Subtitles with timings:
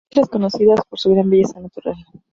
[0.09, 1.95] Son islas conocidas por su gran belleza natural.